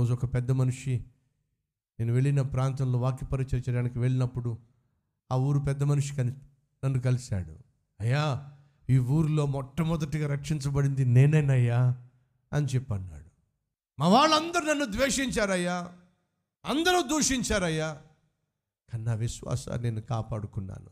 [0.00, 1.04] ఒకరోజు ఒక పెద్ద మనిషి
[2.00, 4.58] నేను వెళ్ళిన ప్రాంతంలో వాక్యపరిచయం చేయడానికి వెళ్ళినప్పుడు
[5.32, 6.30] ఆ ఊరు పెద్ద మనిషి కని
[6.84, 7.58] నన్ను కలిశాడు.
[8.00, 8.52] అయ్యా
[8.90, 12.08] ఈ ఊరిలో మొట్టమొదటిగా రక్షించబడింది నేనేనయ్యా
[12.52, 13.30] అని చెప్పి అన్నాడు
[13.98, 15.92] మా వాళ్ళందరూ నన్ను ద్వేషించారయ్యా.
[16.64, 18.02] అందరూ దూషించారయ్యా.
[18.92, 20.90] కానీ నా విశ్వాసాన్ని నేను కాపాడుకున్నాను.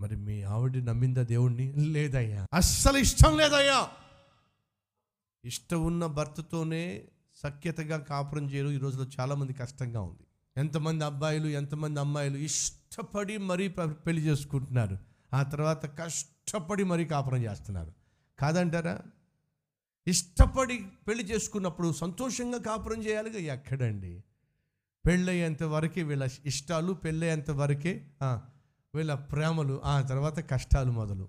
[0.00, 1.72] మరి మీ ఆవిడ నమ్మిందా దేవుణ్ణి?
[1.72, 2.46] లేదయ్యా.
[2.54, 3.88] అస్సలు ఇష్టం లేదయ్యా.
[5.44, 7.04] ఇష్టం ఉన్న భర్తతోనే
[7.36, 10.26] సఖ్యతగా కాపురం చేయడం ఈ రోజులో చాలామంది కష్టంగా ఉంది.
[10.56, 14.98] ఎంతమంది అబ్బాయిలు ఎంతమంది అమ్మాయిలు ఇష్టపడి మరీ పెళ్ళి చేసుకుంటున్నారు.
[15.34, 17.92] ఆ తర్వాత కష్టపడి మరీ కాపురం చేస్తున్నారు.
[18.38, 19.00] కాదంటారా?
[20.06, 23.54] ఇష్టపడి పెళ్ళి చేసుకున్నప్పుడు సంతోషంగా కాపురం చేయాలిగా?
[23.54, 24.24] ఎక్కడండి?
[25.06, 28.10] పెళ్ళయ్యేంత వరకే వీళ్ళ ఇష్టాలు పెళ్ళయ్యేంత వరకే
[28.94, 31.28] వీళ్ళ ప్రేమలు ఆ తర్వాత కష్టాలు మొదలు.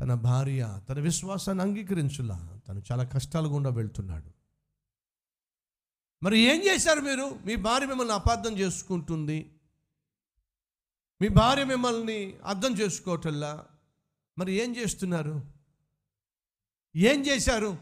[0.00, 2.60] తన భార్య తన విశ్వాసాన్ని అంగీకరించులా.
[2.68, 4.30] తను చాలా కష్టాలు గుండా వెళ్తున్నాడు.
[6.22, 7.38] మరి ఏం చేశారు మీరు?
[7.46, 9.54] మీ భార్య మిమ్మల్ని అపార్థం చేసుకుంటుంది.
[11.22, 13.66] మీ భార్య మిమ్మల్ని అర్థం చేసుకోవటల్లా
[14.38, 15.42] మరి ఏం చేస్తున్నారు?
[16.96, 17.76] ఏం చేశారు?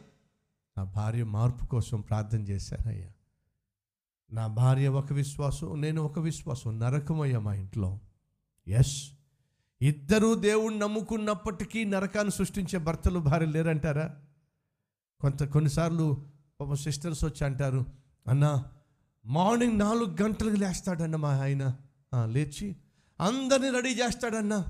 [0.79, 3.13] నా భార్య మార్పు కోసం ప్రార్థన చేశానయ్యా
[4.33, 8.01] నా భార్య ఒక విశ్వాసం నేను ఒక విశ్వాసం నరకమయ్యా మా ఇంట్లో.
[8.69, 9.13] ఎస్
[9.83, 14.17] ఇద్దరూ దేవుణ్ణి నమ్ముకున్నప్పటికీ నరకాన్ని సృష్టించే భర్తలు భార్య లేరంటారా?
[15.21, 16.27] కొంత కొన్నిసార్లు
[16.61, 17.87] పాప సిస్టర్స్ వచ్చి అంటారు
[18.27, 18.65] అన్న
[19.27, 21.77] మార్నింగ్ నాలుగు గంటలకు లేస్తాడన్న మా ఆయన.
[22.27, 22.77] లేచి
[23.21, 24.65] అందరినీ రెడీ చేస్తాడన్న.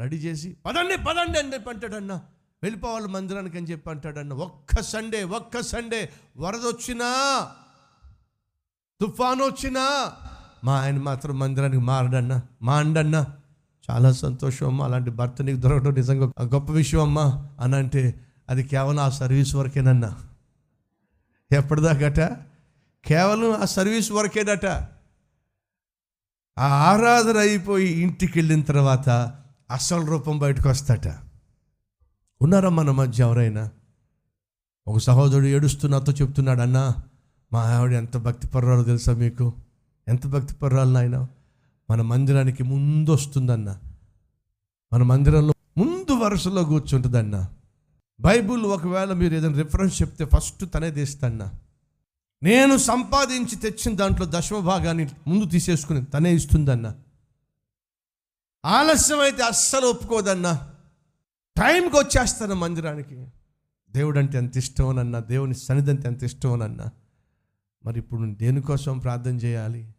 [0.00, 2.20] రెడీ చేసి పదండి పదండి అని చెప్పి అంటాడన్న.
[2.62, 4.32] వెళ్ళిపోవాలి మందిరానికి అని చెప్పి అంటాడన్న.
[4.32, 7.08] ఒక్క సండే ఒక్క సండే వరద వచ్చినా
[9.00, 10.12] తుఫాను వచ్చినా
[10.64, 13.37] మా ఆయన మాత్రం మందిరానికి మారడన్నా మా అండన్నా
[13.90, 14.84] చాలా సంతోషం అమ్మా.
[14.84, 17.48] అలాంటి భర్త నీకు దొరకడం నిజంగా గొప్ప విషయం అమ్మా.
[17.60, 20.16] అని అంటే అది కేవలం ఆ సర్వీస్ వరకేనన్నా.
[21.52, 22.20] ఎప్పటిదాకట?
[23.04, 24.66] కేవలం ఆ సర్వీస్ వరకేనట.
[26.58, 29.08] ఆ ఆరాధన అయిపోయి ఇంటికి వెళ్ళిన తర్వాత
[29.70, 31.08] అసలు రూపం బయటకు వస్తాట.
[32.42, 33.70] ఉన్నారా మన మధ్య ఎవరైనా?
[34.88, 36.94] ఒక సహోదరుడు ఏడుస్తూ నాతో చెప్తున్నాడు అన్నా
[37.52, 39.52] మా ఆవిడ ఎంత భక్తి పర్రాలు తెలుసా మీకు?
[40.08, 41.28] ఎంత భక్తి పర్రాలు నాయనా?
[41.90, 43.78] మన మందిరానికి ముందు వస్తుందన్న.
[44.92, 47.48] మన మందిరంలో ముందు వరుసలో కూర్చుంటుందన్న.
[48.20, 51.52] బైబుల్ ఒకవేళ మీరు ఏదైనా రిఫరెన్స్ చెప్తే ఫస్ట్ తనే తీస్తాన్న
[52.42, 56.94] నేను సంపాదించి తెచ్చిన దాంట్లో దశమ భాగాన్ని ముందు తీసేసుకుని తనే ఇస్తుందన్న.
[58.64, 60.70] ఆలస్యం అయితే అస్సలు ఒప్పుకోదన్నా.
[61.56, 63.26] టైంకి వచ్చేస్తాను మందిరానికి.
[63.90, 66.86] దేవుడు అంటే ఎంత ఇష్టమోనన్నా దేవుని సన్నిధి అంటే ఎంత ఇష్టమోనన్నా.
[67.84, 69.94] మరి ఇప్పుడు దేనికోసం ప్రార్థన చేయాలి?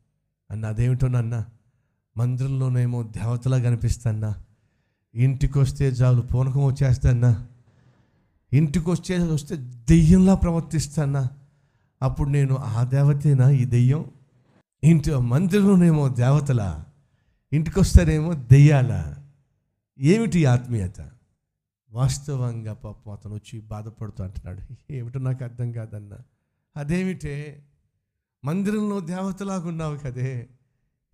[0.51, 1.45] అన్న అదేమిటోనన్నా?
[2.17, 4.43] మందిరంలోనేమో దేవతలా కనిపిస్తాన్నా.
[5.15, 7.47] ఇంటికి వస్తే చాలు పూనకం వచ్చేస్తాన్నా.
[8.53, 9.55] ఇంటికి వచ్చే వస్తే
[9.89, 11.29] దెయ్యంలా ప్రవర్తిస్తానా
[12.01, 14.05] అప్పుడు నేను ఆ దేవతేనా ఈ దెయ్యం?
[14.83, 16.85] ఇంటి మందిరంలోనేమో దేవతల?
[17.53, 19.25] ఇంటికి వస్తారేమో దెయ్యాలా?
[19.99, 21.11] ఏమిటి ఆత్మీయత?
[21.91, 24.93] వాస్తవంగా పాపం అతను వచ్చి బాధపడుతూ అంటున్నాడు.
[24.93, 26.17] ఏమిటో నాకు అర్థం కాదన్నా.
[26.77, 27.63] అదేమిటే?
[28.45, 30.47] మందిరంలో దేవతలాగా ఉన్నావు కదే.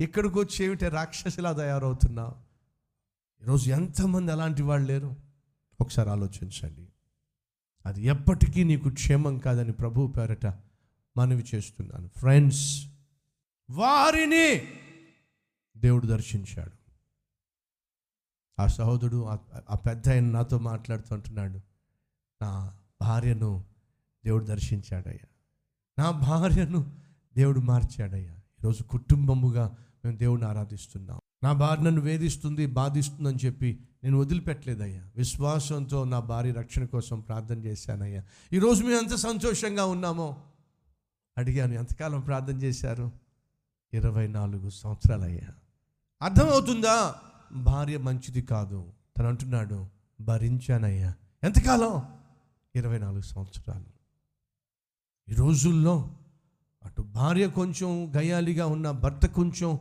[0.02, 2.36] ఇక్కడికి వచ్చి ఏమిటి రాక్షసిలా తయారవుతున్నావు?
[3.44, 5.16] ఈరోజు ఎంతమంది అలాంటి వాళ్ళు లేరు?
[5.82, 6.88] ఒకసారి ఆలోచించండి.
[7.86, 10.46] అది ఎప్పటికీ నీకు క్షేమం కాదని ప్రభు పేరట
[11.18, 12.10] మనవి చేస్తున్నాను.
[12.18, 12.88] ఫ్రెండ్స్
[13.70, 14.68] వారిని
[15.78, 16.72] దేవుడు దర్శించాడు.
[18.62, 21.60] ఆ సహోదరుడు ఆ- ఆ పెద్ద ఆయన నాతో మాట్లాడుతుంటున్నాడు.
[22.42, 23.66] నా భార్యను
[24.26, 25.28] దేవుడు దర్శించాడయ్యా.
[26.04, 27.00] నా భార్యను
[27.38, 28.40] దేవుడు మార్చాడయ్యా.
[28.66, 31.20] ఈరోజు కుటుంబముగా మేము దేవుణ్ణి ఆరాధిస్తున్నాం.
[31.44, 35.10] నా భార్య నన్ను వేధిస్తుంది బాధిస్తుందని చెప్పి నేను వదిలిపెట్టలేదయ్యా.
[35.16, 38.24] విశ్వాసంతో నా భార్య రక్షణ కోసం ప్రార్థన చేశానయ్యా.
[38.54, 40.44] ఈరోజు మేము ఎంత సంతోషంగా ఉన్నామో
[41.38, 43.12] అడిగాను ఎంతకాలం ప్రార్థన చేశారు?
[43.94, 45.54] ఇరవై నాలుగు సంవత్సరాలయ్యా.
[46.22, 47.16] అర్థమవుతుందా?
[47.52, 48.94] భార్య మంచిది కాదు.
[49.18, 49.88] తను అంటున్నాడు
[50.22, 51.14] భరించానయ్యా.
[51.44, 52.04] ఎంతకాలం?
[52.76, 53.86] ఇరవై నాలుగు సంవత్సరాలు.
[55.32, 56.16] ఈ రోజుల్లో
[56.86, 59.80] అటు భార్య కొంచెం గయాలిగా ఉన్న భర్త కొంచెం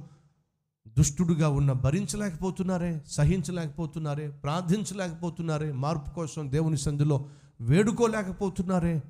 [0.98, 7.26] దుష్టుడుగా ఉన్న భరించలేకపోతున్నారే సహించలేకపోతున్నారే ప్రార్థించలేకపోతున్నారే మార్పు కోసం దేవుని సందులో
[7.60, 9.02] వేడుకోలేకపోతున్నారే.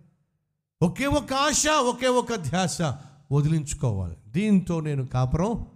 [0.83, 2.83] ఒకే ఒక ఆశ ఒకే ఒక ధ్యాస
[3.33, 4.17] వదిలించుకోవాలి.
[4.29, 5.67] దీంతో నేను కాపురం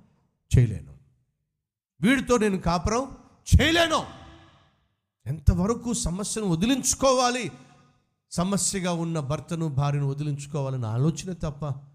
[0.58, 0.92] చేయలేను.
[2.00, 3.06] వీడితో నేను కాపురం
[3.56, 4.02] చేయలేను.
[5.26, 7.52] ఎంతవరకు సమస్యను వదిలించుకోవాలి?
[8.30, 11.87] సమస్యగా ఉన్న భర్తను భార్యను వదిలించుకోవాలని ఆలోచన తప్ప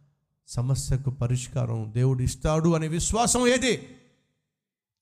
[0.48, 3.88] సమస్యకు పరిష్కారం దేవుడు ఇస్తాడు అనే విశ్వాసం ఏది?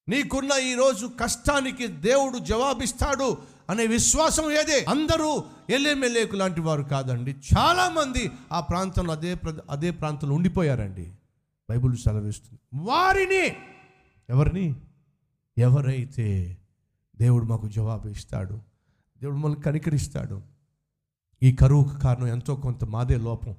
[0.09, 3.37] నీకున్న ఈరోజు కష్టానికి దేవుడు జవాబిస్తాడు
[3.69, 4.85] అనే విశ్వాసం ఏదే?
[4.89, 7.35] అందరూ ఎల్లెమెల్లేకు లాంటి వారు కాదండి.
[7.57, 9.37] చాలామంది ఆ ప్రాంతంలో అదే
[9.69, 11.13] అదే ప్రాంతంలో ఉండిపోయారండి.
[11.69, 12.59] బైబిల్ సెలవిస్తుంది.
[12.73, 13.55] వారిని
[14.29, 14.75] ఎవరిని?
[15.57, 16.57] ఎవరైతే
[17.19, 18.53] దేవుడు మాకు జవాబు ఇస్తాడు
[19.21, 20.41] దేవుడు మనల్ని కనికరిస్తాడు.
[21.43, 23.55] ఈ కరువుకు కారణం ఎంతో కొంత మాదే లోపం.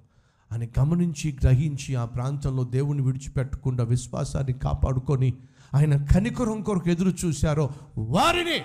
[0.52, 5.34] అని గమనించి గ్రహించి ఆ ప్రాంతంలో దేవుని విడిచిపెట్టకుండా విశ్వాసాన్ని కాపాడుకొని
[5.74, 8.58] ఆయన కనికరం కొరకు ఎదురు చూశారో వారిని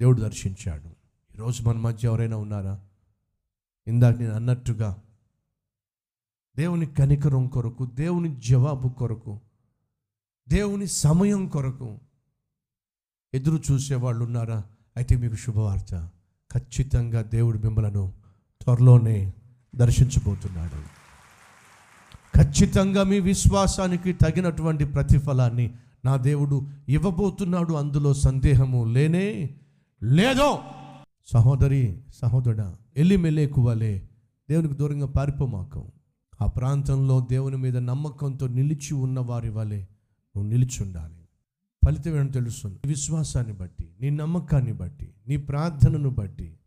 [0.00, 0.88] దేవుడు దర్శించాడు.
[1.34, 2.80] ఈరోజు మన మధ్య ఎవరైనా ఉన్నారా?
[3.86, 5.02] ఇందాక నేను అన్నట్టుగా
[6.56, 9.40] దేవుని కనికరం కొరకు దేవుని జవాబు కొరకు
[10.48, 11.98] దేవుని సమయం కొరకు
[13.34, 14.64] ఎదురు చూసేవాళ్ళు ఉన్నారా?
[14.96, 16.10] అయితే మీకు శుభవార్త.
[16.52, 18.12] ఖచ్చితంగా దేవుడు మిమ్మలను
[18.62, 19.34] త్వరలోనే
[19.76, 20.78] దర్శించబోతున్నాడు.
[22.38, 25.74] ఖచ్చితంగా మీ విశ్వాసానికి తగినటువంటి ప్రతిఫలాన్ని
[26.04, 27.72] నా దేవుడు ఇవ్వబోతున్నాడు.
[27.72, 29.50] అందులో సందేహము లేనే
[30.02, 30.58] లేదో.
[31.26, 34.08] సహోదరి సహోదరుడ ఎల్లి మెలేకువలే
[34.50, 35.84] దేవునికి దూరంగా పారిపోమాకం.
[36.42, 39.80] ఆ ప్రాంతంలో దేవుని మీద నమ్మకంతో నిలిచి ఉన్న వారి వలె
[40.34, 41.22] నువ్వు నిలిచి ఉండాలి
[41.82, 42.78] ఫలితం ఏంటో తెలుస్తుంది?
[42.86, 46.58] విశ్వాసాన్ని బట్టి నీ నమ్మకాన్ని బట్టి నీ ప్రార్థనను బట్టి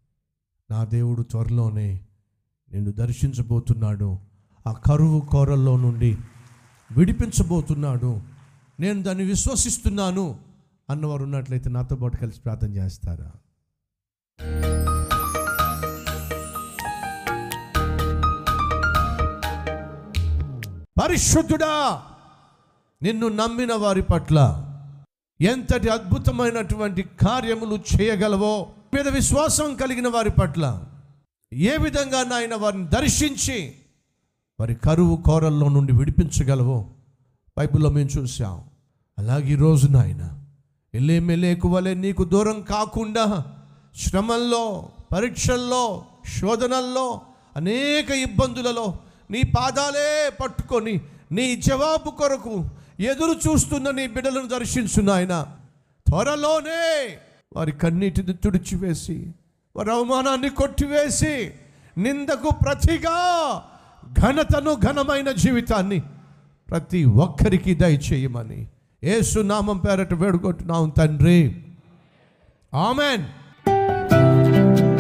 [0.72, 2.06] నా దేవుడు త్వరలోనే
[2.74, 4.20] నిన్ను దర్శించబోతున్నాడు.
[4.68, 6.18] ఆ కరువు కోరల్లో నుండి
[6.92, 8.22] విడిపించబోతున్నాడు.
[8.80, 10.40] నేను దాన్ని విశ్వసిస్తున్నాను
[10.90, 13.32] అన్నవారు ఉన్నట్లయితే నాతో పాటు కలిసి ప్రార్థన చేస్తారా?
[21.02, 22.02] పరిశుద్ధుడా
[23.02, 24.66] నిన్ను నమ్మిన వారి పట్ల
[25.42, 30.86] ఎంతటి అద్భుతమైనటువంటి కార్యములు చేయగలవో మీద విశ్వాసం కలిగిన వారి పట్ల
[31.52, 33.74] ఏ విధంగా నాయన వారిని దర్శించి
[34.60, 36.80] వారి కరువు కోరల్లో నుండి విడిపించగలవో
[37.58, 38.58] బైబిల్లో మేము చూసాం
[39.18, 40.24] అలాగే ఈరోజు నాయన
[40.94, 43.26] ఎల్లేమెలేకు వలె నీకు దూరం కాకుండా
[43.96, 45.84] శ్రమల్లో పరీక్షల్లో
[46.40, 47.22] శోధనల్లో
[47.56, 48.88] అనేక ఇబ్బందులలో
[49.32, 51.02] నీ పాదాలే పట్టుకొని
[51.32, 52.56] నీ జవాబు కొరకు
[53.00, 55.34] ఎదురు చూస్తున్న నీ బిడ్డలను దర్శించు నాయన.
[56.08, 56.84] త్వరలోనే
[57.56, 59.18] వారి కన్నీటిని తుడిచివేసి
[59.80, 61.52] వారి అవమానాన్ని కొట్టివేసి
[61.98, 63.62] నిందకు ప్రతిగా
[64.20, 66.00] ఘనతను ఘనమైన జీవితాన్ని
[66.70, 68.68] ప్రతి ఒక్కరికి దయచేయమని.
[69.04, 71.64] ఏసునామం పేరట వేడుకుంటున్నాం తండ్రి.
[72.74, 73.26] ఆమెన్.